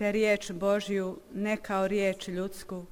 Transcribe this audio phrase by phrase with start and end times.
[0.00, 2.84] primite riječ Božju ne kao riječ ljudsku,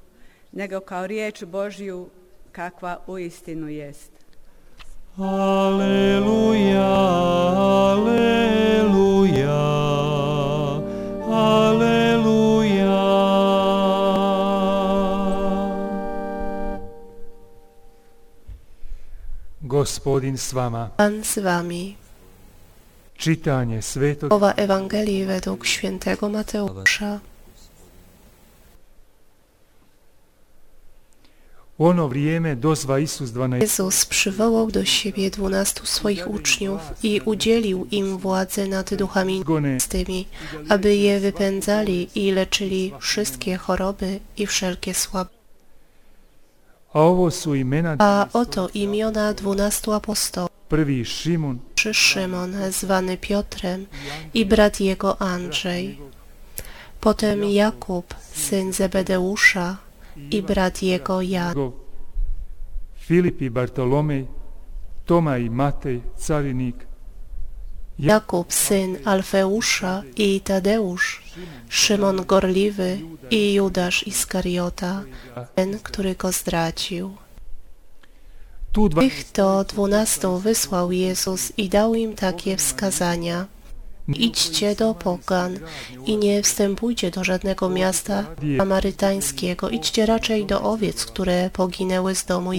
[0.53, 2.09] nego kao riječ Božju
[2.53, 4.13] kakva uistinu jest.
[5.17, 6.91] Aleluja,
[7.89, 8.39] aleluja,
[11.31, 12.99] aleluja.
[19.61, 20.91] Gospodin s vama.
[20.97, 22.08] Pan z wami.
[23.81, 27.21] Svetog Słowa Ewangelii według świętego Mateusza.
[31.79, 38.19] Ono vrijeme dozva Isus 12 Jezus przywołał do siebie dwunastu swoich uczniów i udzielił im
[38.19, 39.45] władzę nad duchami
[39.89, 40.27] tymi,
[40.69, 44.95] aby je wypędzali i leczyli wszystkie choroby i wszelkie
[47.55, 50.58] imena A oto imiona dwunastu apostołów.
[50.69, 51.05] Prvi
[51.75, 53.87] Czy Szymon, zwany Piotrem,
[54.35, 55.99] i brat jego Andrzej.
[57.01, 59.77] Potem Jakub, syn Zebedeusza,
[60.31, 61.55] i brat jego Jan.
[62.99, 64.27] Filip i Bartolomej,
[65.07, 66.89] Toma i Matej, carinik,
[67.99, 71.23] Jakub, syn Alfeusza i Tadeusz,
[71.69, 72.99] Szymon Gorliwy
[73.31, 75.03] i Judasz Iskariota,
[75.55, 77.17] ten, który go zdradził.
[78.73, 83.47] Tych to dwunastu wysłał Jezus i dał im takie wskazania.
[84.09, 85.59] Idźcie do pogan
[86.07, 88.25] i nie wstępujcie do żadnego miasta
[88.59, 89.71] samarytańskiego.
[89.71, 92.53] Idźcie raczej do owiec, które poginęły z domu.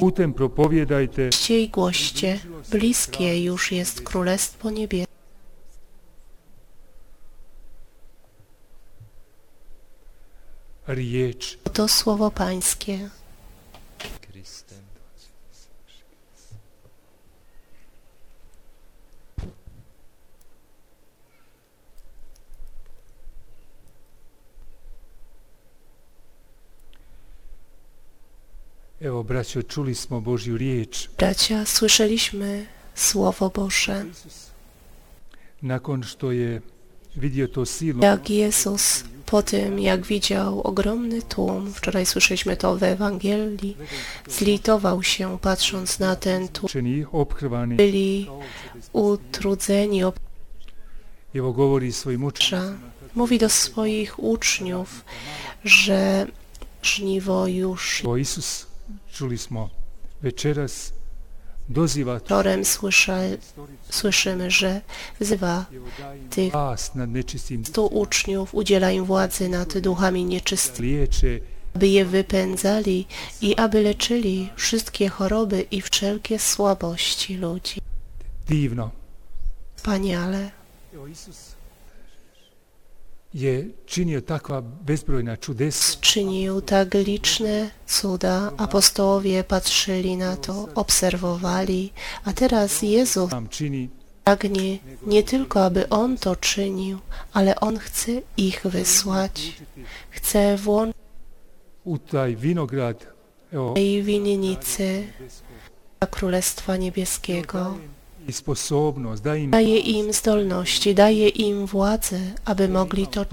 [1.30, 2.40] Idźcie i głoście,
[2.72, 5.10] bliskie już jest Królestwo Niebieskie.
[11.74, 13.10] To słowo Pańskie.
[29.02, 31.10] Evo, braćo, čuli smo Božju riječ.
[31.18, 32.66] Bracia, słyszeliśmy
[32.96, 34.06] Słowo Boże.
[35.62, 36.62] Nakon što je
[37.16, 42.84] vidio to silno Jak Jezus po tym, jak widział ogromny tłum, wczoraj słyszeliśmy to w
[42.84, 43.78] Ewangelii,
[44.28, 46.70] zlitował się patrząc na ten tłum.
[47.68, 48.28] Byli
[48.94, 50.22] utrudzeni, obsza.
[53.16, 55.06] Mówi do swoich uczniów,
[55.64, 56.28] że
[56.82, 58.04] żniwo już
[59.14, 59.70] čuli smo
[60.22, 60.94] večeras,
[61.70, 63.18] doziva wieczorem słysza,
[63.90, 64.82] słyszymy, że
[65.20, 65.66] wzywa
[66.30, 66.54] tych
[67.64, 71.08] stu uczniów, udziela im władzy nad duchami nieczystymi.
[71.76, 73.06] aby je wypędzali
[73.42, 77.82] i aby leczyli wszystkie choroby i wszelkie słabości ludzi.
[78.50, 78.92] divno.
[79.76, 80.52] Wspaniale.
[83.34, 88.52] Je činio takva bezbrojna čudesa Czynił tak liczne cuda.
[88.58, 91.94] Apostołowie patrzyli na to, obserwowali,
[92.26, 93.90] a teraz Jezus nam čini
[94.24, 97.00] pragnie nie tylko, aby On to czynił,
[97.34, 99.62] ale On chce ich wysłać.
[100.10, 100.96] Chce włączyć
[101.84, 103.08] u taj vinograd,
[103.54, 105.08] evo, jej winnicy
[106.12, 107.78] Królestwa Niebieskiego.
[109.52, 113.26] Daje im zdolności, daje im władzę, aby mogli to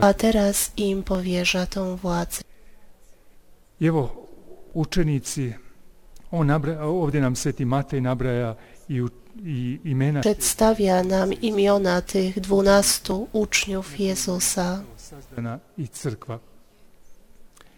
[0.00, 2.42] a teraz im powierza tą władzę.
[3.80, 4.26] Evo,
[4.72, 5.54] učenici,
[6.32, 8.54] on nabra, ovdje nam sveti Matej nabraja
[8.88, 9.02] i,
[9.44, 14.82] i imena Przedstawia nam imiona tych dwunastu uczniów Jezusa
[15.78, 16.38] i crkva.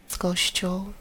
[0.08, 0.99] z Kościół.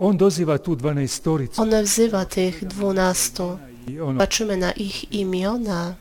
[0.00, 3.58] On doziva tu dvanaestoricu On wzywa tych dwunastu.
[4.02, 5.94] ono Patrzymy na ich imiona,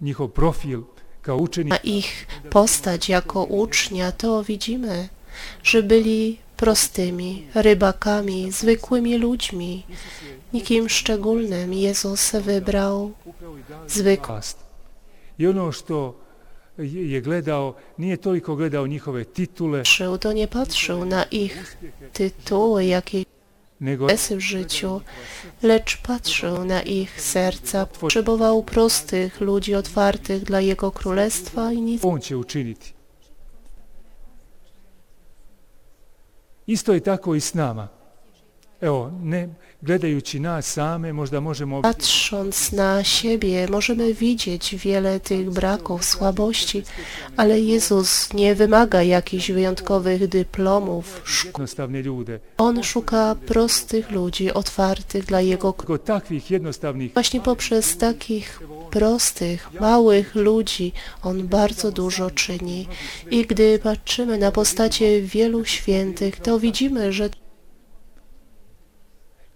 [0.00, 0.82] njihov profil
[1.22, 5.08] kao učenik na ich postać jako ucznia, to widzimy,
[5.62, 9.82] że byli prostymi, rybakami, zwykłymi ludźmi.
[10.52, 13.12] Nikim szczególnym Jezus wybrał
[13.88, 14.58] zwykłych vlast.
[15.38, 16.14] I ono što
[16.82, 19.82] je gledao, nije toliko gledao njihove titule,
[20.20, 21.76] to nie patrzył na ich
[22.12, 23.24] tytuły, jakieś
[23.80, 25.00] nego sukcesy w życiu,
[25.62, 27.86] lecz patrzył na ich serca.
[27.86, 32.04] Potrzebował prostych ludzi otwartych dla Jego Królestwa i nic.
[32.04, 32.92] on će učiniti.
[36.66, 37.99] Isto je tako i s nama.
[38.80, 39.48] Evo, ne
[39.82, 46.82] gledajući nas same, možda možemo Patrząc na siebie, możemy widzieć wiele tych braków, słabości,
[47.36, 51.22] ale Jezus nie wymaga jakichś wyjątkowych dyplomów.
[51.24, 52.38] szk- jednostavne ljude.
[52.58, 55.74] On szuka prostych ludzi, otwartych dla Jego
[57.14, 58.60] Właśnie poprzez takich
[58.90, 60.92] prostych, małych ludzi
[61.22, 62.88] On bardzo dużo czyni.
[63.30, 67.30] I gdy patrzymy na postacie wielu świętych, to widzimy, że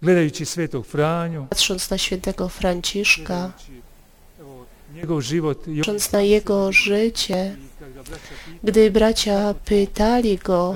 [0.05, 3.51] gledajući svetog Franju, patrząc na świętego Franciszka,
[5.77, 7.55] patrząc na jego życie,
[8.63, 10.75] gdy bracia pytali go,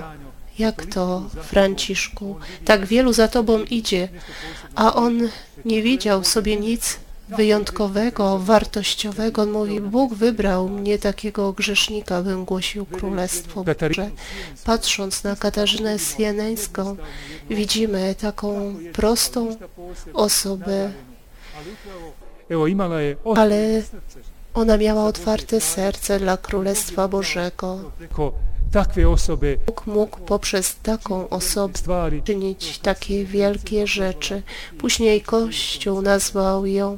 [0.59, 2.35] jak to, Franciszku,
[2.65, 4.09] tak wielu za tobą idzie,
[4.75, 5.29] a on
[5.65, 6.99] nie widział sobie nic
[7.37, 9.41] wyjątkowego, wartościowego.
[9.41, 14.09] On mówi, Bóg wybrał mnie takiego grzesznika, bym głosił Królestwo Boże.
[14.65, 16.97] Patrząc na Katarzynę Sianeńską,
[17.49, 19.55] widzimy taką prostą
[20.13, 20.91] osobę,
[23.35, 23.81] ale
[24.53, 27.91] ona miała otwarte serce dla Królestwa Bożego.
[29.11, 34.41] Osobe Bóg mógł poprzez taką osobę czynić takie wielkie rzeczy.
[34.77, 36.97] Później Kościół nazwał ją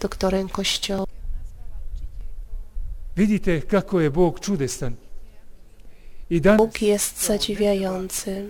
[0.00, 1.06] doktorem Kościoła.
[3.16, 4.10] vidite kako je.
[6.30, 8.48] I danas, Bóg jest zadziwiający.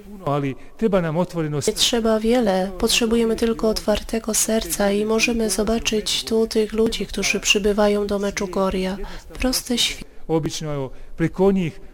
[1.67, 8.07] Nie trzeba wiele, potrzebujemy tylko otwartego serca i możemy zobaczyć tu tych ludzi, którzy przybywają
[8.07, 8.97] do Meczugoria.
[9.39, 10.09] Proste świat.
[10.29, 11.88] obično preko Bog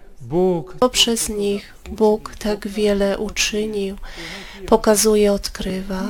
[0.80, 3.96] Poprzez nich Bóg tak wiele uczynił,
[4.66, 6.02] pokazuje, odkrywa.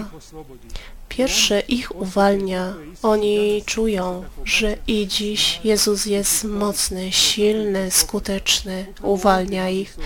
[1.08, 2.74] Pierwsze ich uwalnia.
[3.02, 9.96] Oni czują, że i dziś Jezus jest mocny, silny, skuteczny, uwalnia ich.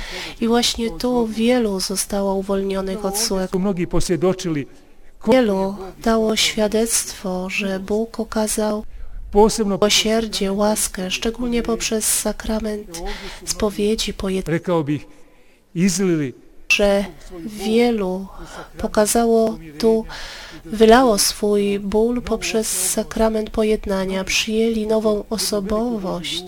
[0.41, 3.59] I właśnie tu wielu zostało uwolnionych od złego.
[5.33, 8.85] Wielu dało świadectwo, że Bóg okazał
[9.31, 13.03] posebno miłosierdzie, łaskę, szczególnie poprzez sakrament
[13.45, 14.59] spowiedzi pojednania.
[14.59, 15.07] rekao bih
[15.75, 16.33] izlili
[16.73, 17.05] że
[17.47, 18.27] wielu
[18.79, 20.05] pokazało tu,
[20.65, 26.45] wylało swój ból poprzez sakrament pojednania, przyjęli nową osobowość,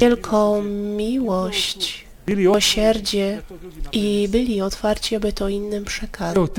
[0.00, 0.62] wielką
[0.96, 3.42] miłość, miłosierdzie
[3.92, 6.50] i byli otwarci, aby to innym przekazać.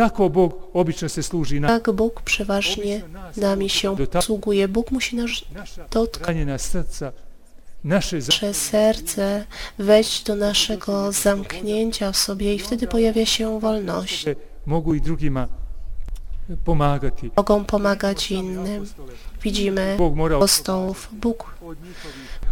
[1.60, 3.02] Na Tak Bóg przeważnie
[3.38, 4.68] nami się posługuje.
[4.68, 5.30] Bóg musi nas
[5.92, 6.38] dotknąć.
[8.30, 9.46] nasze serce,
[9.80, 14.26] wejść do naszego zamknięcia w sobie i wtedy pojawia się wolność.
[17.36, 18.86] Mogą pomagać innym.
[19.44, 19.98] Widzimy
[20.36, 21.10] apostołów.
[21.12, 21.56] Bóg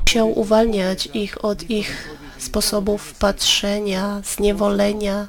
[0.01, 2.09] musiał uwalniać ich od ich
[2.43, 5.27] sposobów patrzenia, zniewolenia.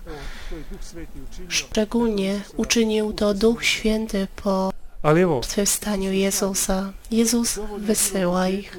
[1.48, 4.72] Szczególnie uczynił to Duch Święty po
[5.02, 6.92] zmartwychwstaniu Jezusa.
[7.10, 8.78] Jezus wysyła ich.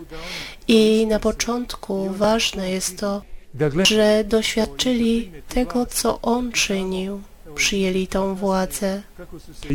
[0.68, 3.22] I na początku ważne jest to,
[3.84, 7.22] że doświadczyli tego, co On czynił.
[7.56, 9.02] Przyjęli tą władzę.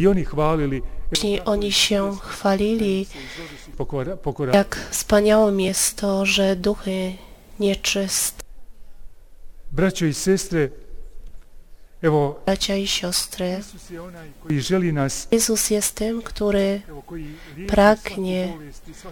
[0.08, 3.06] oni hvalili Później oni się chwalili,
[4.52, 7.12] jak wspaniałym jest to, że duchy
[7.60, 8.42] nieczyste,
[9.72, 10.70] Braćo i sestre,
[12.02, 13.60] evo, bracia i siostry,
[15.30, 16.80] Jezus jest tym, który
[17.68, 18.58] pragnie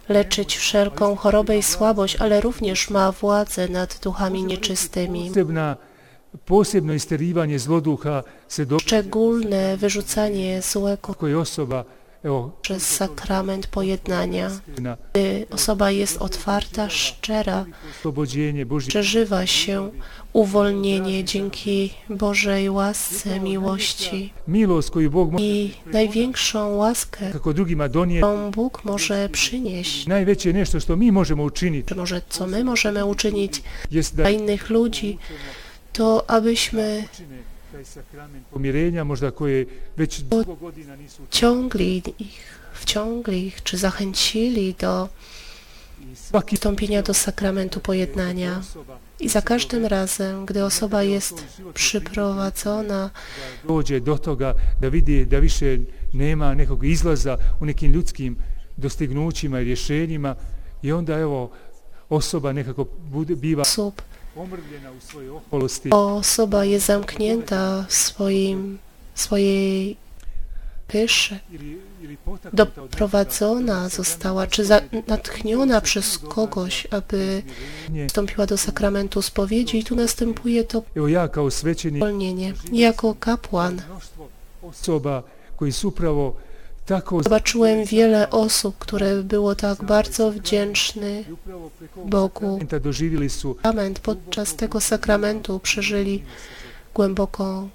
[0.09, 5.31] leczyć wszelką chorobę i słabość, ale również ma władzę nad duchami nieczystymi.
[6.45, 6.93] posebno
[8.49, 11.85] se do Szczególne wyrzucanie złego osoba,
[12.63, 14.51] przez sakrament pojednania.
[14.81, 17.65] na Gdy osoba jest otwarta, szczera,
[18.89, 19.91] przeżywa się
[20.33, 24.33] uwolnienie dzięki Bożej łasce, miłości.
[25.39, 27.31] I największą łaskę,
[28.19, 30.07] którą Bóg może przynieść,
[31.97, 33.63] może co my możemy uczynić
[34.15, 35.19] dla innych ludzi,
[35.93, 37.05] to abyśmy
[38.51, 45.09] pomirenja, možda koje već dugo godina nisu ciągli ich, wciągli ich, czy zachęcili do
[46.47, 48.63] wstąpienia do sakramentu pojednania.
[49.21, 51.45] I za każdym razem, gdy osoba jest
[51.75, 53.11] przyprowadzona
[53.65, 55.79] dođe do toga da vidi da više
[56.13, 58.37] nema nekog izlaza u nekim ljudskim
[58.77, 60.37] dostignućima i rješenjima
[60.83, 61.51] i onda evo
[62.09, 64.03] osoba nekako bude, biva osób,
[65.91, 68.79] osoba jest zamknięta w swoim,
[69.15, 69.97] swojej
[70.89, 71.39] pysze,
[72.53, 77.43] doprowadzona została, czy za, natchniona przez kogoś, aby
[78.09, 80.83] wstąpiła do sakramentu spowiedzi i tu następuje to
[81.97, 82.53] uwolnienie.
[82.73, 83.83] Jako kapłan.
[84.63, 85.23] Osoba
[85.57, 86.48] koji su upravo
[87.21, 90.43] zobaczyłem wiele osób, które było tak bardzo ovog
[92.07, 92.59] Bogu.
[93.31, 96.23] Sakrament podczas tego sakramentu przeżyli
[96.95, 97.69] głęboką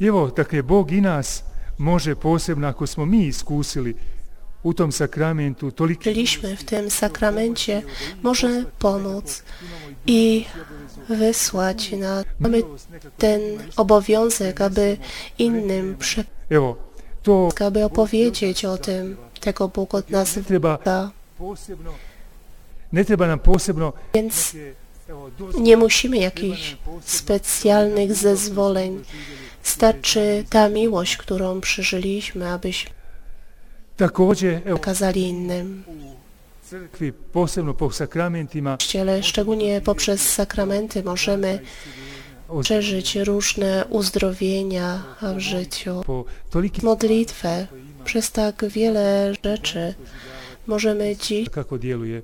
[0.00, 1.42] evo, dakle, Bog i nas
[1.78, 3.94] može posebno, ako smo mi iskusili
[4.62, 7.82] u tom sakramentu toliki Byliśmy w tym sakramencie,
[8.22, 9.42] może pomóc
[10.06, 10.44] i
[11.08, 12.62] wysłać na mamy
[13.18, 13.40] ten
[13.76, 14.96] obowiązek, aby
[15.38, 16.30] innym przekazać,
[17.66, 20.38] aby opowiedzieć o tym, tego Bóg od nas
[23.38, 24.56] posebno Więc
[25.58, 29.04] nie musimy jakichś specjalnych zezwoleń.
[29.62, 32.90] Starczy ta miłość, którą przeżyliśmy, abyśmy
[34.64, 35.84] przekazali innym.
[36.62, 37.32] W
[38.76, 41.60] Kościele, szczególnie poprzez sakramenty, możemy
[42.62, 45.02] przeżyć różne uzdrowienia
[45.36, 46.02] w życiu.
[46.82, 47.66] Modlitwę
[48.04, 49.94] przez tak wiele rzeczy
[50.66, 52.22] możemy dziś kako djeluje.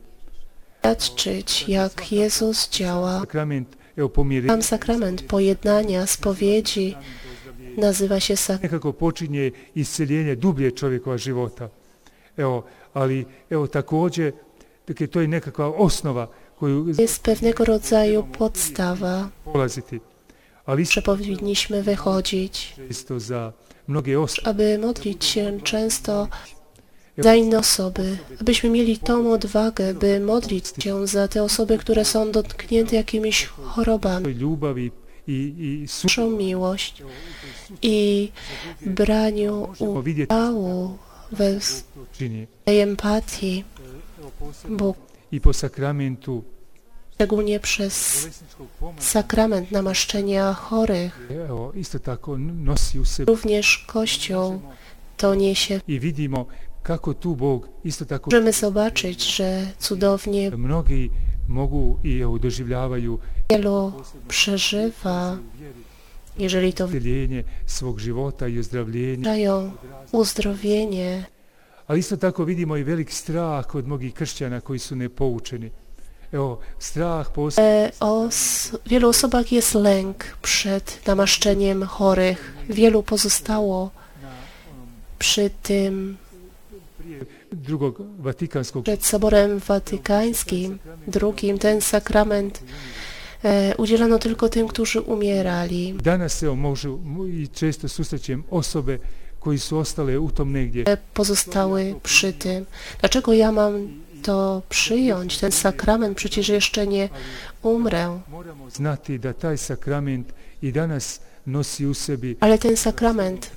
[0.86, 3.22] świadczyć, jak Jezus działa.
[4.46, 6.96] Sam sakrament pojednania, spowiedzi
[7.76, 8.62] nazywa się sakrament.
[8.62, 11.68] nekako počinje isceljenje dublje čovjekova života.
[12.36, 12.62] Evo,
[12.94, 14.32] ali evo također,
[14.88, 16.28] dakle, to je nekakva osnova
[16.58, 20.00] koju Jest pewnego rodzaju podstawa, polaziti.
[20.90, 22.74] Że powinniśmy wychodzić,
[24.44, 26.28] aby modlić się często
[27.18, 32.32] za inne osoby, abyśmy mieli tą odwagę, by modlić się za te osoby, które są
[32.32, 34.36] dotknięte jakimiś chorobami.
[36.04, 37.02] Naszą miłość
[37.82, 38.30] i
[38.86, 40.98] braniu udziału
[42.64, 43.64] tej empatii
[44.68, 44.96] Bóg,
[45.32, 46.44] I po sakramentu
[47.16, 48.28] szczególnie przez
[48.98, 51.28] sakrament namaszczenia chorych.
[53.26, 54.60] Również Kościół
[55.16, 55.80] to niesie.
[58.26, 61.10] Możemy zobaczyć, że cudownie mnogi
[61.48, 63.18] mogu i doživljavaju
[63.50, 63.92] wielu
[64.28, 65.36] przeżywa,
[66.38, 66.88] jeżeli to
[67.66, 68.62] svog života i
[69.18, 69.72] dają
[70.12, 71.24] uzdrowienie,
[71.88, 75.70] Ali isto tako vidimo i velik strah kod mnogih kršćana koji su nepoučeni.
[77.58, 82.54] E, O s- wielu osobach jest lęk przed namaszczeniem chorych.
[82.68, 83.90] Wielu pozostało
[85.18, 86.16] przy tym,
[88.82, 91.58] przed Soborem Watykańskim drugim.
[91.58, 92.62] Ten sakrament
[93.44, 95.94] e, udzielano tylko tym, którzy umierali.
[96.02, 98.98] Danas evo možu mo- i često susrećem osobe
[99.40, 100.84] koji su ostale u tom negdje.
[100.86, 102.66] e, Pozostały przy tym.
[103.00, 103.88] Dlaczego ja mam
[104.22, 106.16] to przyjąć, ten sakrament?
[106.16, 107.08] Przecież jeszcze nie
[107.62, 108.20] umrę.
[108.72, 110.32] Znati da taj sakrament
[110.62, 113.50] i danas nosi u sebi Ale ten sakrament,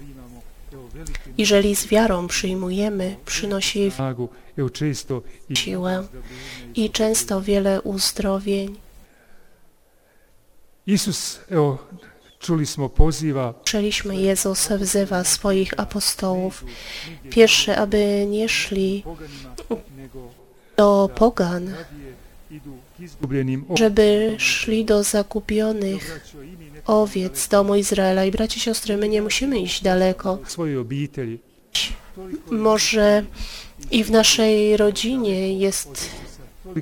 [1.37, 3.91] jeżeli z wiarą przyjmujemy, przynosi
[5.53, 6.07] siłę
[6.75, 8.77] i często wiele uzdrowień.
[10.87, 11.77] Isus, evo,
[12.39, 16.65] čuli smo poziva Słyszeliśmy, Jezus wzywa swoich apostołów,
[17.29, 19.03] pierwsze, aby nie szli
[20.79, 21.73] do pogan,
[23.75, 25.01] żeby szli do
[25.73, 25.97] ne
[26.85, 28.25] owiec domu Izraela.
[28.25, 30.37] I bracia i siostry, my nie musimy iść daleko.
[32.51, 33.23] Może
[33.91, 36.09] i w naszej rodzinie jest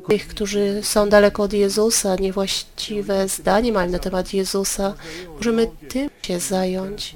[0.09, 4.93] tych, którzy są daleko od Jezusa, niewłaściwe zdanie mają na temat Jezusa.
[5.37, 7.15] Możemy tym się zająć.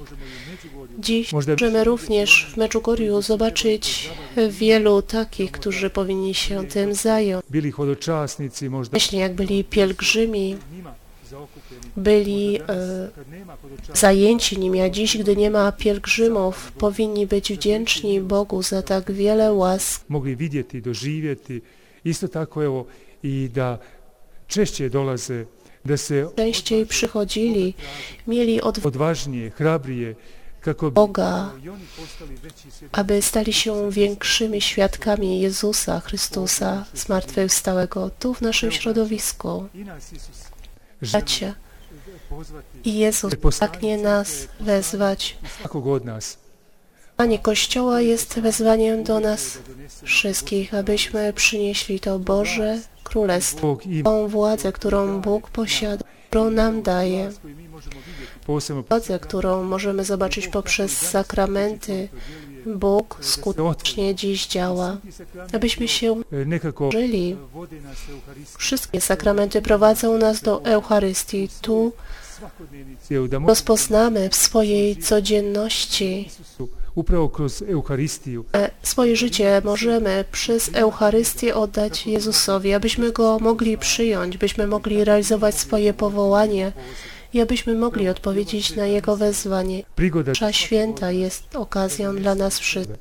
[0.99, 4.09] Dziś możemy również w Meczugorju zobaczyć
[4.49, 7.45] wielu takich, którzy powinni się tym zająć.
[8.93, 10.57] Myślę, jak byli pielgrzymi,
[11.97, 13.09] byli e,
[13.93, 19.53] zajęci nimi, a dziś, gdy nie ma pielgrzymów, powinni być wdzięczni Bogu za tak wiele
[19.53, 20.05] łask.
[20.09, 21.61] mogli vidjeti, doživjeti.
[22.03, 22.87] Isto tako, evo,
[23.23, 23.81] i da
[24.47, 25.45] češće dolaze,
[25.83, 27.73] da se Częściej przychodzili,
[28.25, 30.15] mieli od odvažnije, hrabrije,
[30.61, 31.51] kako Boga,
[32.91, 39.65] aby stali się większymi świadkami Jezusa Chrystusa zmartwychwstałego tu w naszym środowisku.
[41.11, 41.55] Bracia,
[42.83, 45.37] i Jezus pragnie nas wezwać.
[45.59, 46.40] svakog od nas.
[47.21, 49.57] Panie Kościoła jest wezwaniem do nas
[50.03, 57.31] wszystkich, abyśmy przynieśli to Boże Królestwo, tą władzę, którą Bóg posiada którą nam daje,
[58.89, 62.09] władzę, którą możemy zobaczyć poprzez sakramenty,
[62.65, 64.97] Bóg skutecznie dziś działa,
[65.53, 66.21] abyśmy się
[66.91, 67.37] żyli.
[68.57, 71.49] Wszystkie sakramenty prowadzą nas do Eucharystii.
[71.61, 71.91] Tu
[73.47, 76.29] rozpoznamy w swojej codzienności
[78.53, 85.55] E, swoje życie możemy przez Eucharystię oddać Jezusowi, abyśmy Go mogli przyjąć, byśmy mogli realizować
[85.55, 86.71] swoje powołanie
[87.33, 89.83] i abyśmy mogli odpowiedzieć na Jego wezwanie.
[90.27, 92.97] Nasza święta jest okazją dla nas wszystkich.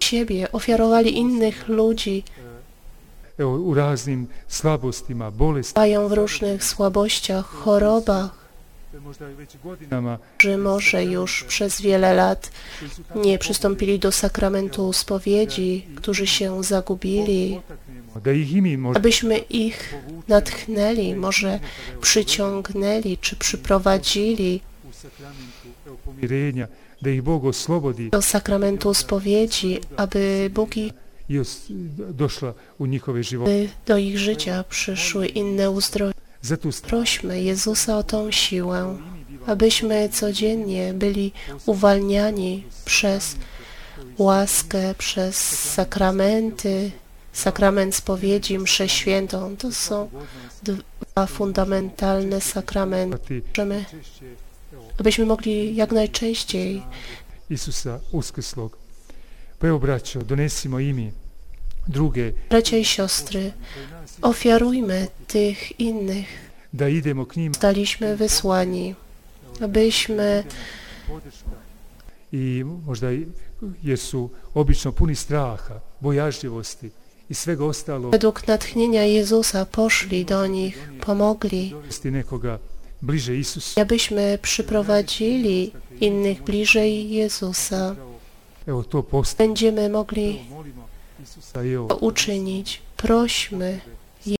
[0.00, 2.24] Siebie ofiarowali innych ludzi,
[5.76, 8.41] mają w różnych słabościach, chorobach,
[10.38, 12.50] że może już przez wiele lat
[13.14, 17.60] nie przystąpili do sakramentu spowiedzi, którzy się zagubili,
[18.94, 19.94] abyśmy ich
[20.28, 21.60] natchnęli, może
[22.00, 24.60] przyciągnęli czy przyprowadzili
[28.10, 30.92] do sakramentu spowiedzi, aby Bóg i
[31.28, 31.66] i os,
[32.10, 33.50] došla u njihove živote.
[33.50, 36.11] by do ich życia przyszły inne uzdrowienia.
[36.82, 38.98] Prośmy Jezusa o tą siłę,
[39.46, 41.32] abyśmy codziennie byli
[41.66, 43.36] uwalniani przez
[44.18, 45.36] łaskę, przez
[45.72, 46.90] sakramenty,
[47.32, 49.56] sakrament spowiedzi, mszę świętą.
[49.56, 50.10] To są
[50.62, 53.42] dwa fundamentalne sakramenty.
[53.48, 53.84] Możemy,
[55.00, 56.82] abyśmy mogli jak najczęściej
[57.50, 58.78] Isusa uskrslog.
[59.58, 61.21] Pa evo, braćo, donesimo i mi druge,
[62.50, 63.52] Bracia i siostry,
[64.22, 66.26] ofiarujmy tych innych.
[67.52, 68.94] Staliśmy wysłani,
[69.60, 70.44] abyśmy
[72.32, 73.26] i možda i-
[73.82, 76.90] jer su obično puni straha, bojažljivosti
[77.30, 81.74] i svega ostalo według natchnienia Jezusa poszli do nich, pomogli,
[82.04, 82.58] nekoga
[83.02, 83.80] bliže Isusu.
[83.80, 87.96] abyśmy przyprowadzili innych bliżej Jezusa.
[88.66, 89.48] Evo to postaje.
[89.48, 90.38] Będziemy mogli
[92.00, 92.82] Uczynić.
[92.96, 93.80] Prośmy